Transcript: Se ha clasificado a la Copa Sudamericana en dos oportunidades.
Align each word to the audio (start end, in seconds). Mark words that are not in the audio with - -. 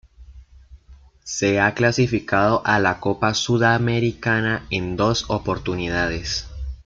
Se 1.23 1.59
ha 1.59 1.75
clasificado 1.75 2.63
a 2.65 2.79
la 2.79 2.99
Copa 2.99 3.35
Sudamericana 3.35 4.65
en 4.71 4.97
dos 4.97 5.29
oportunidades. 5.29 6.47